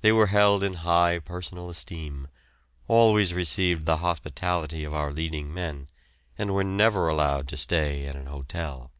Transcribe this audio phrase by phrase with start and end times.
[0.00, 2.28] They were held in high personal esteem,
[2.88, 5.88] always received the hospitality of our leading men,
[6.38, 8.90] and were never allowed to stay at an hotel.